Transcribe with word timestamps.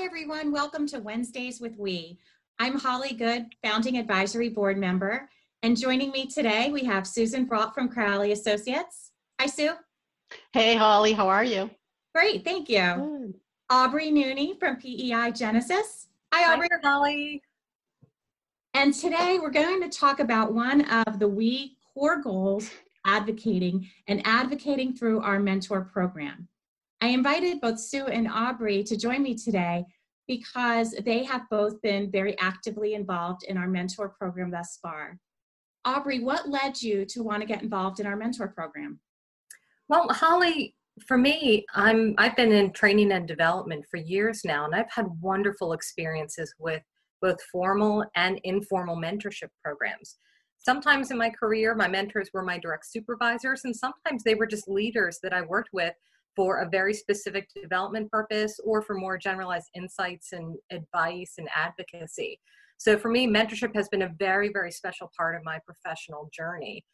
Hi, 0.00 0.06
everyone. 0.06 0.50
Welcome 0.50 0.86
to 0.86 0.98
Wednesdays 0.98 1.60
with 1.60 1.76
We. 1.76 2.18
I'm 2.58 2.78
Holly 2.78 3.12
Good, 3.12 3.54
Founding 3.62 3.98
Advisory 3.98 4.48
Board 4.48 4.78
Member. 4.78 5.28
And 5.62 5.76
joining 5.76 6.10
me 6.10 6.24
today, 6.26 6.70
we 6.70 6.84
have 6.84 7.06
Susan 7.06 7.44
Brault 7.44 7.74
from 7.74 7.90
Crowley 7.90 8.32
Associates. 8.32 9.10
Hi, 9.38 9.46
Sue. 9.46 9.72
Hey, 10.54 10.74
Holly. 10.74 11.12
How 11.12 11.28
are 11.28 11.44
you? 11.44 11.68
Great. 12.14 12.44
Thank 12.44 12.70
you. 12.70 12.80
Good. 12.80 13.34
Aubrey 13.68 14.10
Nooney 14.10 14.58
from 14.58 14.76
PEI 14.76 15.32
Genesis. 15.32 16.06
Hi, 16.32 16.50
Aubrey. 16.50 16.68
Hi, 16.72 16.78
Holly. 16.82 17.42
And 18.72 18.94
today 18.94 19.38
we're 19.38 19.50
going 19.50 19.82
to 19.82 19.90
talk 19.90 20.18
about 20.18 20.54
one 20.54 20.80
of 20.86 21.18
the 21.18 21.28
We 21.28 21.76
core 21.92 22.22
goals 22.22 22.70
advocating 23.04 23.86
and 24.08 24.26
advocating 24.26 24.94
through 24.94 25.20
our 25.20 25.38
mentor 25.38 25.82
program. 25.82 26.48
I 27.02 27.08
invited 27.08 27.60
both 27.60 27.80
Sue 27.80 28.06
and 28.06 28.28
Aubrey 28.28 28.84
to 28.84 28.96
join 28.96 29.22
me 29.22 29.34
today 29.34 29.84
because 30.28 30.94
they 31.04 31.24
have 31.24 31.42
both 31.50 31.80
been 31.80 32.10
very 32.10 32.38
actively 32.38 32.94
involved 32.94 33.42
in 33.44 33.56
our 33.56 33.66
mentor 33.66 34.10
program 34.10 34.50
thus 34.50 34.78
far. 34.82 35.18
Aubrey, 35.86 36.20
what 36.20 36.48
led 36.48 36.80
you 36.80 37.06
to 37.06 37.22
want 37.22 37.40
to 37.40 37.46
get 37.46 37.62
involved 37.62 38.00
in 38.00 38.06
our 38.06 38.16
mentor 38.16 38.48
program? 38.48 39.00
Well, 39.88 40.08
Holly, 40.10 40.76
for 41.08 41.16
me, 41.16 41.64
I'm 41.74 42.14
I've 42.18 42.36
been 42.36 42.52
in 42.52 42.72
training 42.72 43.12
and 43.12 43.26
development 43.26 43.86
for 43.90 43.96
years 43.96 44.42
now, 44.44 44.66
and 44.66 44.74
I've 44.74 44.90
had 44.90 45.06
wonderful 45.20 45.72
experiences 45.72 46.54
with 46.58 46.82
both 47.22 47.42
formal 47.50 48.04
and 48.14 48.38
informal 48.44 48.96
mentorship 48.96 49.48
programs. 49.64 50.18
Sometimes 50.58 51.10
in 51.10 51.16
my 51.16 51.30
career, 51.30 51.74
my 51.74 51.88
mentors 51.88 52.28
were 52.34 52.42
my 52.42 52.58
direct 52.58 52.86
supervisors, 52.86 53.62
and 53.64 53.74
sometimes 53.74 54.22
they 54.22 54.34
were 54.34 54.46
just 54.46 54.68
leaders 54.68 55.18
that 55.22 55.32
I 55.32 55.40
worked 55.40 55.70
with 55.72 55.94
for 56.36 56.58
a 56.58 56.68
very 56.68 56.94
specific 56.94 57.48
development 57.60 58.10
purpose 58.10 58.58
or 58.64 58.82
for 58.82 58.94
more 58.94 59.18
generalized 59.18 59.68
insights 59.74 60.32
and 60.32 60.56
advice 60.70 61.34
and 61.38 61.48
advocacy. 61.54 62.38
So 62.76 62.96
for 62.96 63.10
me, 63.10 63.26
mentorship 63.26 63.74
has 63.74 63.88
been 63.88 64.02
a 64.02 64.14
very, 64.18 64.50
very 64.52 64.72
special 64.72 65.10
part 65.16 65.36
of 65.36 65.44
my 65.44 65.58
professional 65.66 66.30
journey. 66.32 66.84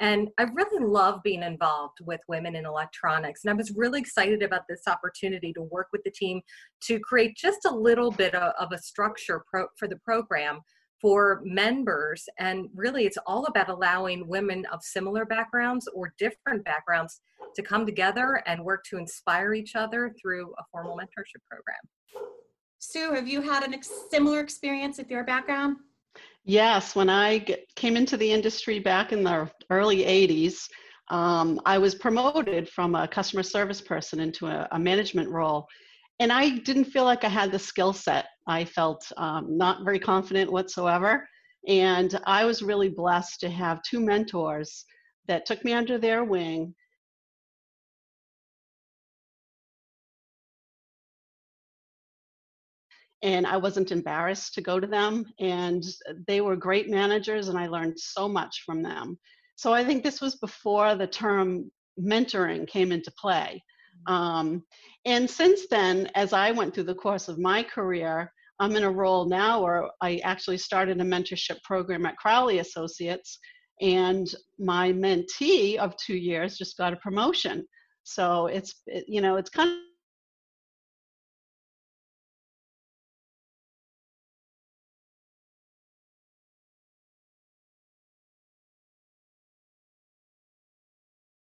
And 0.00 0.28
I 0.38 0.44
really 0.54 0.84
love 0.84 1.20
being 1.22 1.42
involved 1.42 1.98
with 2.02 2.20
women 2.28 2.56
in 2.56 2.66
electronics. 2.66 3.44
And 3.44 3.50
I 3.50 3.54
was 3.54 3.72
really 3.76 4.00
excited 4.00 4.42
about 4.42 4.62
this 4.68 4.82
opportunity 4.88 5.52
to 5.52 5.62
work 5.62 5.88
with 5.92 6.02
the 6.02 6.10
team 6.10 6.40
to 6.84 6.98
create 6.98 7.36
just 7.36 7.64
a 7.66 7.74
little 7.74 8.10
bit 8.10 8.34
of, 8.34 8.72
a 8.72 8.78
structure 8.78 9.44
for 9.50 9.86
the 9.86 9.98
program 10.04 10.60
for 11.00 11.42
members. 11.44 12.24
And 12.38 12.68
really, 12.74 13.04
it's 13.04 13.18
all 13.26 13.44
about 13.44 13.68
allowing 13.68 14.26
women 14.26 14.64
of 14.72 14.82
similar 14.82 15.26
backgrounds 15.26 15.86
or 15.94 16.14
different 16.18 16.64
backgrounds 16.64 17.20
to 17.54 17.62
come 17.62 17.86
together 17.86 18.42
and 18.46 18.64
work 18.64 18.84
to 18.90 18.98
inspire 18.98 19.54
each 19.54 19.76
other 19.76 20.14
through 20.20 20.52
a 20.58 20.64
formal 20.70 20.96
mentorship 20.96 21.42
program. 21.48 22.28
Sue, 22.78 23.12
have 23.14 23.28
you 23.28 23.40
had 23.40 23.64
a 23.64 23.74
ex- 23.74 23.90
similar 24.10 24.40
experience 24.40 24.98
with 24.98 25.10
your 25.10 25.24
background? 25.24 25.76
Yes, 26.44 26.94
when 26.94 27.08
I 27.08 27.38
get, 27.38 27.66
came 27.76 27.96
into 27.96 28.16
the 28.16 28.30
industry 28.30 28.78
back 28.78 29.12
in 29.12 29.24
the 29.24 29.50
early 29.70 30.04
80s, 30.04 30.68
um, 31.08 31.60
I 31.64 31.78
was 31.78 31.94
promoted 31.94 32.68
from 32.68 32.94
a 32.94 33.08
customer 33.08 33.42
service 33.42 33.80
person 33.80 34.20
into 34.20 34.46
a, 34.46 34.68
a 34.72 34.78
management 34.78 35.30
role 35.30 35.66
and 36.20 36.32
I 36.32 36.58
didn't 36.58 36.84
feel 36.84 37.04
like 37.04 37.24
I 37.24 37.28
had 37.28 37.50
the 37.50 37.58
skill 37.58 37.92
set. 37.92 38.26
I 38.46 38.64
felt 38.64 39.10
um, 39.16 39.56
not 39.56 39.84
very 39.84 39.98
confident 39.98 40.52
whatsoever. 40.52 41.28
And 41.66 42.18
I 42.24 42.44
was 42.44 42.62
really 42.62 42.88
blessed 42.88 43.40
to 43.40 43.50
have 43.50 43.82
two 43.82 44.00
mentors 44.00 44.84
that 45.26 45.46
took 45.46 45.64
me 45.64 45.72
under 45.72 45.98
their 45.98 46.24
wing. 46.24 46.74
And 53.24 53.46
I 53.46 53.56
wasn't 53.56 53.90
embarrassed 53.90 54.54
to 54.54 54.60
go 54.60 54.78
to 54.78 54.86
them. 54.86 55.24
And 55.40 55.82
they 56.28 56.40
were 56.40 56.54
great 56.56 56.88
managers, 56.88 57.48
and 57.48 57.58
I 57.58 57.66
learned 57.66 57.98
so 57.98 58.28
much 58.28 58.62
from 58.64 58.82
them. 58.82 59.18
So 59.56 59.72
I 59.72 59.84
think 59.84 60.04
this 60.04 60.20
was 60.20 60.36
before 60.36 60.94
the 60.94 61.06
term 61.06 61.70
mentoring 61.98 62.68
came 62.68 62.92
into 62.92 63.10
play. 63.18 63.62
Um, 64.06 64.64
and 65.04 65.28
since 65.28 65.66
then, 65.68 66.10
as 66.14 66.32
I 66.32 66.50
went 66.50 66.74
through 66.74 66.84
the 66.84 66.94
course 66.94 67.28
of 67.28 67.38
my 67.38 67.62
career, 67.62 68.30
I'm 68.60 68.76
in 68.76 68.84
a 68.84 68.90
role 68.90 69.24
now 69.26 69.62
where 69.62 69.88
I 70.00 70.18
actually 70.18 70.58
started 70.58 71.00
a 71.00 71.04
mentorship 71.04 71.62
program 71.62 72.06
at 72.06 72.16
Crowley 72.16 72.58
Associates, 72.58 73.38
and 73.80 74.32
my 74.58 74.92
mentee 74.92 75.76
of 75.78 75.96
two 75.96 76.16
years 76.16 76.58
just 76.58 76.76
got 76.76 76.92
a 76.92 76.96
promotion. 76.96 77.66
So 78.04 78.46
it's, 78.46 78.82
it, 78.86 79.04
you 79.08 79.20
know, 79.20 79.36
it's 79.36 79.50
kind 79.50 79.80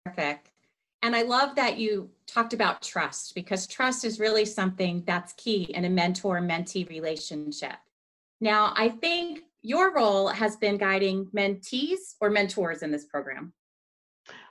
Perfect. 0.07 0.51
And 1.01 1.15
I 1.15 1.21
love 1.21 1.55
that 1.55 1.77
you 1.77 2.09
talked 2.25 2.53
about 2.53 2.81
trust 2.81 3.35
because 3.35 3.67
trust 3.67 4.03
is 4.03 4.19
really 4.19 4.45
something 4.45 5.03
that's 5.05 5.33
key 5.33 5.63
in 5.63 5.85
a 5.85 5.89
mentor 5.89 6.39
mentee 6.39 6.89
relationship. 6.89 7.75
Now, 8.41 8.73
I 8.75 8.89
think 8.89 9.41
your 9.61 9.93
role 9.93 10.27
has 10.27 10.55
been 10.55 10.77
guiding 10.77 11.25
mentees 11.35 12.15
or 12.19 12.29
mentors 12.29 12.81
in 12.83 12.91
this 12.91 13.05
program. 13.05 13.53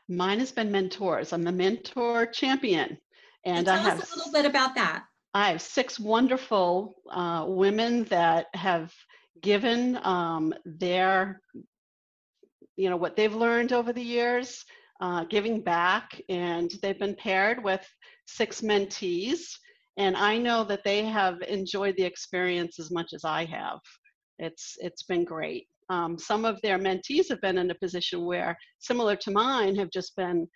Mine 0.08 0.38
has 0.38 0.52
been 0.52 0.70
mentors. 0.70 1.32
I'm 1.32 1.42
the 1.42 1.52
mentor 1.52 2.26
champion. 2.26 2.98
And, 3.44 3.68
I 3.68 3.76
have 3.76 3.98
a 3.98 4.16
little 4.16 4.32
bit 4.32 4.44
about 4.44 4.74
that. 4.74 5.04
I 5.34 5.50
have 5.50 5.62
six 5.62 6.00
wonderful 6.00 6.96
uh, 7.10 7.44
women 7.46 8.04
that 8.04 8.46
have 8.54 8.92
given 9.40 9.98
um, 10.02 10.54
their, 10.64 11.40
you 12.76 12.88
know, 12.88 12.96
what 12.96 13.16
they've 13.16 13.34
learned 13.34 13.72
over 13.72 13.92
the 13.92 14.02
years 14.02 14.64
uh, 15.00 15.24
giving 15.24 15.60
back, 15.60 16.20
and 16.28 16.70
they've 16.82 16.98
been 16.98 17.16
paired 17.16 17.62
with 17.62 17.86
six 18.26 18.60
mentees. 18.60 19.40
And 19.96 20.16
I 20.16 20.36
know 20.38 20.64
that 20.64 20.84
they 20.84 21.04
have 21.04 21.40
enjoyed 21.42 21.94
the 21.96 22.04
experience 22.04 22.78
as 22.78 22.90
much 22.90 23.12
as 23.14 23.24
I 23.24 23.44
have. 23.46 23.80
It's 24.38 24.76
it's 24.80 25.04
been 25.04 25.24
great. 25.24 25.66
Um, 25.88 26.18
some 26.18 26.44
of 26.44 26.60
their 26.62 26.78
mentees 26.78 27.28
have 27.28 27.40
been 27.40 27.58
in 27.58 27.70
a 27.70 27.74
position 27.74 28.24
where, 28.24 28.56
similar 28.80 29.16
to 29.16 29.30
mine, 29.30 29.76
have 29.76 29.90
just 29.90 30.16
been 30.16 30.46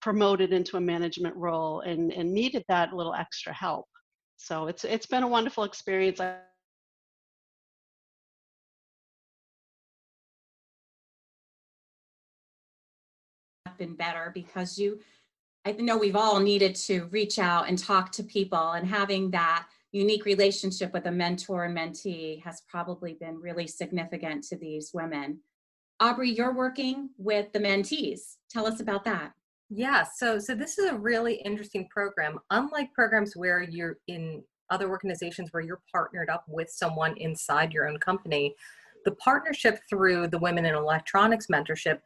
promoted 0.00 0.52
into 0.52 0.76
a 0.76 0.80
management 0.80 1.36
role 1.36 1.80
and, 1.80 2.12
and 2.12 2.32
needed 2.32 2.64
that 2.68 2.92
little 2.92 3.14
extra 3.14 3.52
help. 3.52 3.86
So 4.36 4.66
it's 4.66 4.84
it's 4.84 5.06
been 5.06 5.22
a 5.22 5.28
wonderful 5.28 5.64
experience. 5.64 6.20
Been 13.78 13.94
better 13.94 14.30
because 14.34 14.78
you 14.78 15.00
I 15.66 15.72
know 15.72 15.96
we've 15.96 16.16
all 16.16 16.40
needed 16.40 16.74
to 16.76 17.06
reach 17.06 17.38
out 17.38 17.68
and 17.68 17.78
talk 17.78 18.12
to 18.12 18.22
people 18.22 18.72
and 18.72 18.86
having 18.86 19.30
that 19.30 19.66
unique 19.92 20.26
relationship 20.26 20.92
with 20.92 21.06
a 21.06 21.10
mentor 21.10 21.64
and 21.64 21.76
mentee 21.76 22.42
has 22.42 22.62
probably 22.68 23.14
been 23.14 23.40
really 23.40 23.66
significant 23.66 24.44
to 24.44 24.56
these 24.56 24.90
women. 24.92 25.40
Aubrey, 26.00 26.30
you're 26.30 26.52
working 26.52 27.10
with 27.16 27.50
the 27.52 27.60
mentees. 27.60 28.36
Tell 28.50 28.66
us 28.66 28.80
about 28.80 29.04
that. 29.04 29.32
Yeah, 29.70 30.04
so 30.16 30.38
so 30.38 30.54
this 30.54 30.78
is 30.78 30.90
a 30.90 30.98
really 30.98 31.36
interesting 31.36 31.88
program. 31.88 32.38
Unlike 32.50 32.92
programs 32.92 33.34
where 33.34 33.62
you're 33.62 33.98
in 34.08 34.42
other 34.70 34.88
organizations 34.88 35.50
where 35.52 35.62
you're 35.62 35.82
partnered 35.92 36.30
up 36.30 36.44
with 36.48 36.68
someone 36.70 37.16
inside 37.16 37.72
your 37.72 37.88
own 37.88 37.98
company, 37.98 38.54
the 39.04 39.12
partnership 39.12 39.80
through 39.88 40.28
the 40.28 40.38
Women 40.38 40.64
in 40.64 40.74
Electronics 40.74 41.46
mentorship 41.46 42.00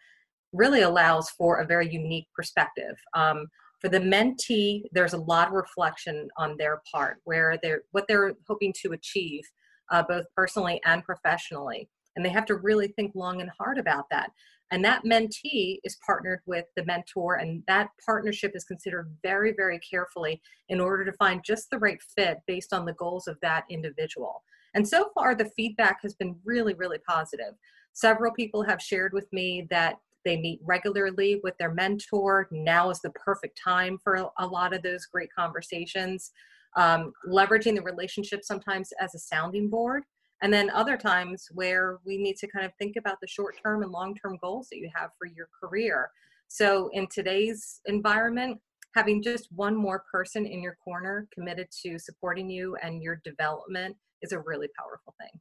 really 0.53 0.83
allows 0.83 1.31
for 1.31 1.57
a 1.57 1.67
very 1.67 1.93
unique 1.93 2.29
perspective. 2.35 2.97
Um, 3.15 3.47
for 3.81 3.89
the 3.89 4.01
mentee, 4.01 4.83
there's 4.93 5.13
a 5.13 5.19
lot 5.19 5.49
of 5.49 5.55
reflection 5.55 6.29
on 6.37 6.57
their 6.57 6.81
part, 6.91 7.19
where 7.25 7.59
they're 7.63 7.83
what 7.93 8.07
they're 8.09 8.35
hoping 8.47 8.75
to 8.83 8.93
achieve, 8.93 9.43
uh, 9.91 10.03
both 10.03 10.25
personally 10.35 10.81
and 10.85 11.05
professionally, 11.05 11.89
and 12.17 12.25
they 12.25 12.31
have 12.31 12.47
to 12.47 12.57
really 12.57 12.89
think 12.89 13.13
long 13.15 13.41
and 13.41 13.51
hard 13.59 13.79
about 13.79 14.07
that. 14.11 14.31
And 14.71 14.85
that 14.85 15.05
mentee 15.05 15.79
is 15.85 15.97
partnered 16.05 16.41
with 16.45 16.67
the 16.77 16.85
mentor, 16.85 17.37
and 17.37 17.63
that 17.69 17.89
partnership 18.05 18.53
is 18.55 18.65
considered 18.65 19.11
very, 19.23 19.55
very 19.57 19.79
carefully 19.79 20.43
in 20.69 20.81
order 20.81 21.05
to 21.05 21.13
find 21.13 21.43
just 21.45 21.71
the 21.71 21.79
right 21.79 22.01
fit 22.17 22.39
based 22.47 22.75
on 22.75 22.85
the 22.85 22.93
goals 22.95 23.29
of 23.29 23.39
that 23.41 23.65
individual. 23.71 24.43
And 24.75 24.87
so 24.87 25.11
far, 25.15 25.35
the 25.35 25.51
feedback 25.57 26.01
has 26.03 26.15
been 26.15 26.37
really, 26.45 26.75
really 26.75 26.99
positive. 27.09 27.55
Several 27.95 28.33
people 28.33 28.63
have 28.63 28.83
shared 28.83 29.13
with 29.15 29.33
me 29.33 29.67
that 29.71 29.97
they 30.25 30.37
meet 30.37 30.61
regularly 30.65 31.41
with 31.43 31.57
their 31.59 31.73
mentor. 31.73 32.49
Now 32.51 32.91
is 32.91 33.01
the 33.01 33.11
perfect 33.11 33.59
time 33.63 33.99
for 34.03 34.29
a 34.39 34.47
lot 34.47 34.75
of 34.75 34.83
those 34.83 35.07
great 35.07 35.31
conversations. 35.37 36.33
Um, 36.77 37.13
leveraging 37.27 37.75
the 37.77 37.83
relationship 37.83 38.45
sometimes 38.45 38.91
as 39.01 39.15
a 39.15 39.19
sounding 39.19 39.69
board. 39.69 40.05
And 40.43 40.53
then 40.53 40.71
other 40.71 40.97
times 40.97 41.49
where 41.53 41.99
we 42.05 42.19
need 42.19 42.37
to 42.37 42.47
kind 42.47 42.65
of 42.65 42.73
think 42.79 42.97
about 42.97 43.17
the 43.21 43.27
short 43.27 43.57
term 43.65 43.83
and 43.83 43.91
long 43.91 44.15
term 44.15 44.39
goals 44.41 44.69
that 44.71 44.79
you 44.79 44.89
have 44.95 45.11
for 45.19 45.27
your 45.27 45.49
career. 45.61 46.11
So 46.49 46.91
in 46.93 47.09
today's 47.09 47.81
environment, 47.87 48.61
having 48.95 49.23
just 49.23 49.51
one 49.53 49.75
more 49.75 50.05
person 50.11 50.47
in 50.47 50.63
your 50.63 50.77
corner 50.85 51.27
committed 51.35 51.69
to 51.83 51.99
supporting 51.99 52.49
you 52.49 52.77
and 52.83 53.03
your 53.03 53.21
development 53.25 53.97
is 54.23 54.33
a 54.33 54.39
really 54.39 54.69
powerful 54.79 55.15
thing. 55.21 55.41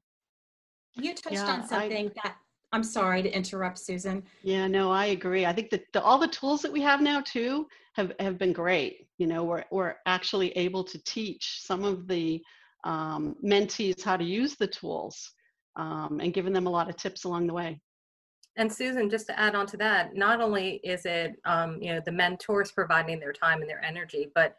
You 0.95 1.13
touched 1.13 1.35
Yeah, 1.35 1.53
on 1.53 1.61
I- 1.61 1.65
something 1.67 2.11
that, 2.23 2.37
I'm 2.73 2.83
sorry 2.83 3.23
to 3.23 3.33
interrupt, 3.33 3.79
Susan. 3.79 4.23
Yeah, 4.43 4.67
no, 4.67 4.91
I 4.91 5.07
agree. 5.07 5.45
I 5.45 5.53
think 5.53 5.69
that 5.69 5.83
the, 5.93 6.01
all 6.01 6.19
the 6.19 6.27
tools 6.27 6.61
that 6.61 6.71
we 6.71 6.81
have 6.81 7.01
now 7.01 7.21
too 7.21 7.67
have, 7.93 8.11
have 8.19 8.37
been 8.37 8.53
great. 8.53 9.07
You 9.17 9.27
know, 9.27 9.43
we're, 9.45 9.63
we're 9.71 9.95
actually 10.05 10.51
able 10.51 10.83
to 10.83 11.01
teach 11.03 11.59
some 11.61 11.83
of 11.83 12.07
the 12.07 12.41
um, 12.83 13.35
mentees 13.43 14.03
how 14.03 14.17
to 14.17 14.23
use 14.23 14.55
the 14.55 14.67
tools 14.67 15.31
um, 15.77 16.19
and 16.21 16.33
giving 16.33 16.53
them 16.53 16.67
a 16.67 16.69
lot 16.69 16.89
of 16.89 16.97
tips 16.97 17.23
along 17.23 17.47
the 17.47 17.53
way. 17.53 17.79
And 18.57 18.71
Susan, 18.71 19.09
just 19.09 19.27
to 19.27 19.39
add 19.39 19.55
on 19.55 19.67
to 19.67 19.77
that, 19.77 20.15
not 20.15 20.41
only 20.41 20.81
is 20.83 21.05
it 21.05 21.39
um, 21.45 21.77
you 21.79 21.93
know 21.93 22.01
the 22.03 22.11
mentors 22.11 22.71
providing 22.71 23.19
their 23.19 23.33
time 23.33 23.61
and 23.61 23.69
their 23.69 23.83
energy, 23.85 24.31
but 24.33 24.55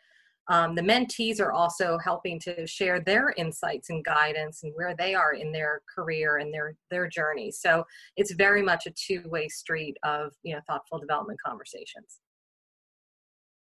um, 0.49 0.75
the 0.75 0.83
mentees 0.83 1.41
are 1.41 1.53
also 1.53 1.99
helping 1.99 2.41
to 2.41 2.67
share 2.67 3.00
their 3.00 3.35
insights 3.37 3.91
and 3.91 4.05
guidance 4.05 4.62
and 4.62 4.73
where 4.75 4.95
they 4.97 5.15
are 5.15 5.35
in 5.35 5.53
their 5.53 5.83
career 5.95 6.39
and 6.39 6.53
their 6.53 6.75
their 6.91 7.09
journey. 7.09 7.50
So 7.50 7.85
it's 8.17 8.33
very 8.33 8.62
much 8.62 8.87
a 8.87 8.91
two-way 8.91 9.49
street 9.49 9.97
of 10.03 10.33
you 10.43 10.55
know 10.55 10.61
thoughtful 10.67 10.99
development 10.99 11.39
conversations. 11.45 12.21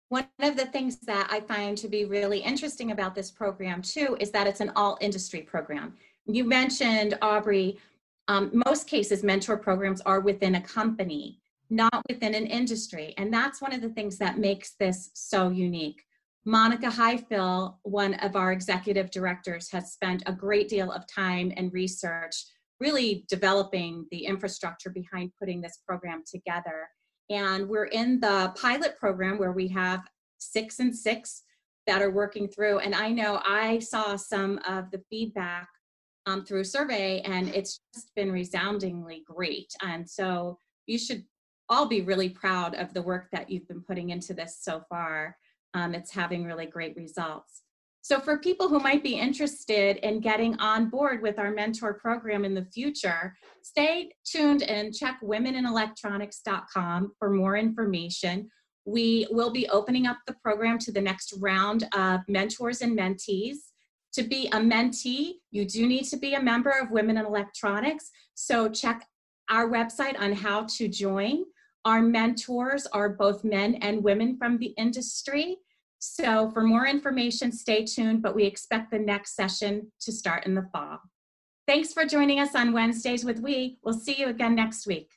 One 0.09 0.29
of 0.41 0.57
the 0.57 0.67
things 0.67 0.99
that 1.01 1.29
I 1.31 1.41
find 1.41 1.77
to 1.79 1.89
be 1.89 2.05
really 2.05 2.39
interesting 2.39 2.93
about 2.93 3.15
this 3.15 3.31
program 3.31 3.83
too 3.83 4.17
is 4.21 4.31
that 4.31 4.47
it's 4.47 4.61
an 4.61 4.73
all 4.77 4.99
industry 5.01 5.43
program. 5.43 5.97
You 6.27 6.45
mentioned, 6.45 7.19
Aubrey, 7.23 7.79
um, 8.29 8.51
most 8.67 8.87
cases 8.87 9.23
mentor 9.23 9.57
programs 9.57 10.01
are 10.03 10.21
within 10.21 10.57
a 10.57 10.61
company, 10.61 11.41
not 11.71 12.03
within 12.09 12.35
an 12.35 12.47
industry. 12.47 13.15
And 13.17 13.33
that's 13.33 13.61
one 13.61 13.73
of 13.73 13.81
the 13.81 13.89
things 13.89 14.19
that 14.19 14.39
makes 14.39 14.73
this 14.79 15.11
so 15.15 15.49
unique. 15.49 16.03
Monica 16.49 16.89
Highfill, 16.89 17.81
one 17.83 18.15
of 18.15 18.37
our 18.37 18.53
executive 18.53 19.11
directors, 19.11 19.69
has 19.73 19.93
spent 19.93 20.23
a 20.27 20.33
great 20.33 20.69
deal 20.69 20.93
of 20.93 21.05
time 21.09 21.53
and 21.57 21.73
research 21.73 22.37
really 22.79 23.25
developing 23.29 24.07
the 24.13 24.25
infrastructure 24.25 24.91
behind 24.91 25.33
putting 25.41 25.61
this 25.61 25.81
program 25.85 26.23
together. 26.25 26.89
And 27.31 27.69
we're 27.69 27.87
in 27.87 28.21
the 28.21 28.55
pilot 28.57 28.97
program 28.97 29.39
where 29.39 29.51
we 29.51 29.67
have 29.69 30.03
six 30.39 30.79
and 30.79 30.95
six 30.95 31.43
that 31.89 32.01
are 32.01 32.13
working 32.13 32.47
through. 32.47 32.79
And 32.79 32.95
I 32.95 33.11
know 33.11 33.41
I 33.45 33.81
saw 33.81 34.15
some 34.15 34.61
of 34.69 34.89
the 34.93 35.03
feedback 35.11 35.67
um, 36.27 36.45
through 36.45 36.63
survey, 36.63 37.23
and 37.23 37.49
it's 37.49 37.81
just 37.93 38.15
been 38.15 38.31
resoundingly 38.31 39.25
great. 39.27 39.73
And 39.83 40.09
so 40.09 40.61
you 40.87 40.97
should 40.97 41.25
all 41.69 41.87
be 41.87 42.03
really 42.03 42.29
proud 42.29 42.77
of 42.77 42.95
the 42.95 43.03
work 43.03 43.27
that 43.33 43.51
you've 43.51 43.67
been 43.67 43.83
putting 43.83 44.11
into 44.11 44.33
this 44.33 44.59
so 44.61 44.85
far. 44.89 45.37
Um, 45.77 45.95
it's 45.95 46.11
having 46.11 46.45
really 46.45 46.67
great 46.67 46.97
results. 46.97 47.63
So 48.01 48.21
for 48.21 48.39
people 48.39 48.69
who 48.69 48.79
might 48.79 49.03
be 49.03 49.19
interested 49.19 49.97
in 49.97 50.21
getting 50.21 50.57
on 50.59 50.89
board 50.89 51.21
with 51.23 51.39
our 51.39 51.51
mentor 51.51 51.95
program 51.95 52.45
in 52.45 52.55
the 52.55 52.65
future, 52.65 53.35
stay 53.63 54.13
tuned 54.25 54.63
and 54.63 54.95
check 54.95 55.19
womeninelectronics.com 55.23 57.13
for 57.19 57.31
more 57.31 57.57
information. 57.57 58.49
We 58.87 59.27
will 59.31 59.51
be 59.51 59.69
opening 59.69 60.07
up 60.07 60.19
the 60.27 60.37
program 60.43 60.79
to 60.79 60.93
the 60.93 61.01
next 61.01 61.35
round 61.41 61.89
of 61.95 62.21
mentors 62.29 62.81
and 62.81 62.97
mentees. 62.97 63.57
To 64.15 64.23
be 64.23 64.47
a 64.47 64.59
mentee, 64.59 65.33
you 65.51 65.67
do 65.67 65.87
need 65.87 66.05
to 66.05 66.17
be 66.17 66.35
a 66.35 66.43
member 66.43 66.71
of 66.71 66.93
Women 66.93 67.19
in 67.19 67.27
Electronics. 67.27 68.11
So 68.35 68.69
check 68.69 69.05
our 69.51 69.69
website 69.69 70.19
on 70.19 70.33
how 70.33 70.67
to 70.77 70.89
join. 70.89 71.45
Our 71.85 72.03
mentors 72.03 72.87
are 72.87 73.09
both 73.09 73.45
men 73.45 73.75
and 73.77 74.03
women 74.03 74.39
from 74.39 74.59
the 74.59 74.75
industry. 74.79 75.59
So 75.99 76.51
for 76.51 76.63
more 76.63 76.87
information, 76.87 77.53
stay 77.53 77.85
tuned, 77.85 78.23
but 78.23 78.35
we 78.35 78.45
expect 78.45 78.91
the 78.91 78.99
next 78.99 79.35
session 79.35 79.93
to 80.01 80.13
start 80.13 80.47
in 80.47 80.55
the 80.55 80.69
fall. 80.73 81.01
Thanks 81.67 81.93
for 81.93 82.05
joining 82.05 82.39
us 82.39 82.55
on 82.55 82.73
Wednesdays 82.73 83.25
with 83.25 83.41
We. 83.41 83.79
We'll 83.83 83.95
see 83.95 84.15
you 84.17 84.29
again 84.29 84.55
next 84.55 84.87
week. 84.87 85.11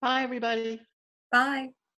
Bye, 0.00 0.22
everybody. 0.22 0.80
Bye. 1.30 1.70